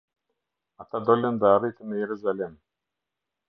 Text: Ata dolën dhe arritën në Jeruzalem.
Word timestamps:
Ata 0.83 0.99
dolën 1.09 1.39
dhe 1.43 1.53
arritën 1.59 1.87
në 1.93 2.01
Jeruzalem. 2.03 2.59